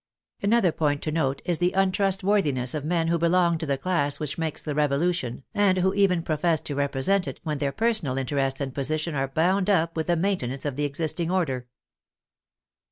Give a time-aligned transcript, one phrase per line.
[0.41, 4.35] Another point to note is the untrustworthiness of men who belong to the class which
[4.35, 8.59] makes the revolution, and who even profess to represent it, when their personal in terest
[8.59, 11.67] and position are bound up with the maintenance of the existing order.